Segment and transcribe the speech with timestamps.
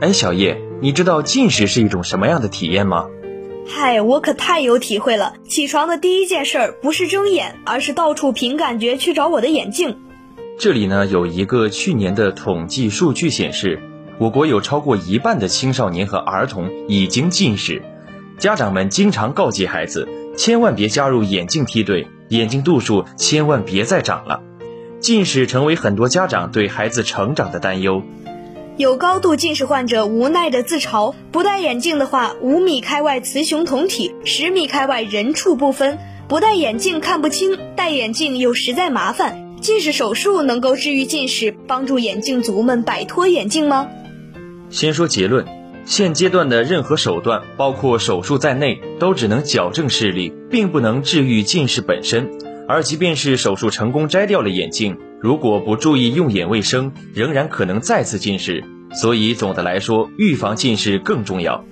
[0.00, 3.06] 哎，小叶，你知道近视是一种什么样的体验吗？
[3.66, 5.34] 嗨，我可太有体会了。
[5.48, 9.96] 起床的第一件事儿不是睁眼，而是到处凭感觉去找我的眼镜。
[10.58, 13.80] 这里呢有一个去年的统计数据显示，
[14.18, 17.82] 我国有超过一半的青少年和儿童已经近视。
[18.36, 24.42] 家长们经常告诫孩子，千万别加入眼镜梯队，眼镜度数千万别再长了。
[25.00, 28.02] 近视成为很多家长对孩子成长的担忧。
[28.76, 35.96] 有高度近视患者无奈的自嘲：“不戴眼镜的话，五米开外雌雄同体，十米开外人畜不分。
[36.26, 39.54] 不戴眼镜看不清，戴眼镜又实在麻烦。
[39.60, 43.86] 近视手术能够治愈近视，帮助眼镜族们摆脱眼镜吗？”
[44.70, 45.46] 先说结论：
[45.84, 52.28] 现阶段的任何手段，包括手术在内，都只能矫正视力，并不能治愈近视本身。
[52.66, 58.64] 而即便是手术成功摘掉了眼镜，如果不注意用眼卫生，仍然可能再次近视。
[58.92, 61.64] 所以总的来说，预防近视更重要。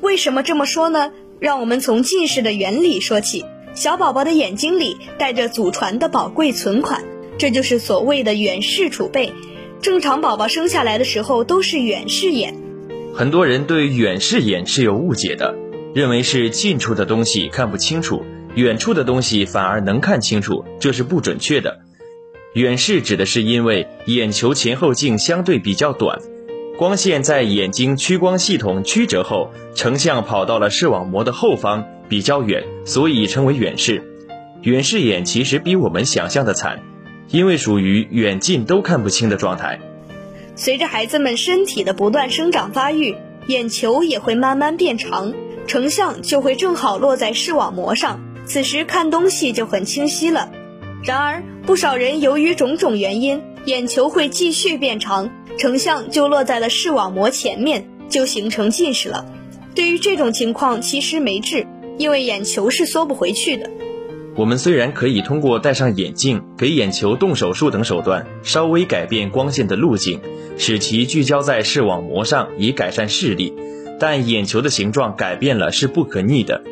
[0.00, 1.12] 为什么这么说呢？
[1.38, 3.44] 让我们从近视的原理说起。
[3.74, 7.04] 小宝宝的眼睛里带着祖传的宝贵存款，
[7.36, 9.32] 这就是所谓的远视储备。
[9.82, 12.54] 正常宝宝生下来的时候都是远视眼。
[13.14, 15.54] 很多人对远视眼是有误解的，
[15.94, 18.24] 认为是近处的东西看不清楚。
[18.56, 21.80] 远处的东西反而能看清楚，这是不准确的。
[22.54, 26.18] 远视指的是因为眼球前后径相对比较短，
[26.78, 34.02] 光线在眼睛屈光系统曲折后，成像跑到了视网膜的后方，比较远，所以称为远视。
[34.62, 36.80] 远视眼其实比我们想象的惨，
[37.28, 39.78] 因为属于远近都看不清的状态。
[40.54, 43.14] 随着孩子们身体的不断生长发育，
[43.48, 45.34] 眼球也会慢慢变长，
[45.66, 48.18] 成像就会正好落在视网膜上。
[48.46, 50.50] 此时看东西就很清晰了。
[51.04, 59.26] 然而，不少人由于种种原因，眼球会继续变长，成像就落在了视网膜前面，就形成近视了。
[59.74, 61.66] 对于这种情况，其实没治，
[61.98, 63.68] 因为眼球是缩不回去的。
[64.36, 70.20] 我们虽然可以通过戴上眼镜、给眼球动手术等手段，稍微改变光线的路径，
[70.56, 73.52] 使其聚焦在视网膜上，以改善视力，
[73.98, 76.62] 但眼球的形状改变了是不可逆的。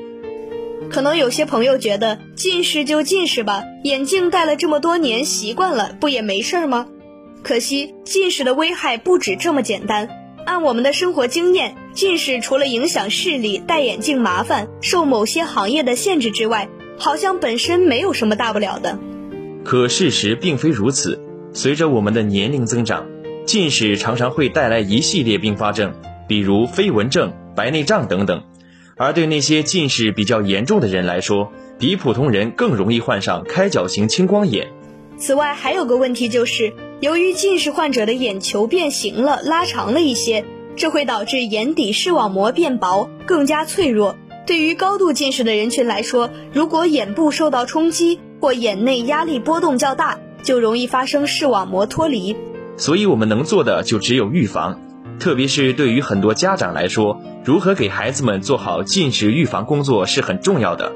[0.95, 6.87] 可能有些朋友觉得近视就近视吧，眼镜戴了这么多年，习惯了不也没事儿吗？
[7.43, 10.09] 可惜近视的危害不止这么简单。
[10.47, 18.97] 按我们的生活经验，近视除了影响视力、戴眼镜麻烦、受某些行业的限制之外，好像本身没有什么大不了的。
[19.65, 21.21] 可事实并非如此。
[21.53, 23.05] 随着我们的年龄增长，
[23.45, 25.93] 近视常常会带来一系列并发症，
[26.29, 28.45] 比如飞蚊症、白内障等等。
[28.97, 34.69] 而对那些近视比较严重的人来说，比普通人更容易患上开角型青光眼。
[35.17, 40.45] 此外，还有个问题就是，由于近视患者的眼球变形了、拉长了一些，
[40.77, 44.17] 这会导致眼底视网膜变薄，更加脆弱。
[44.47, 52.37] 对于高度近视的人群来说，如果眼部受到冲击或眼内压力波动较大，就容易发生视网膜脱离。
[52.77, 54.81] 所以我们能做的就只有预防。
[55.19, 60.93] 特别是对于很多家长来说，如何给孩子们做好近视预防工作是很重要的。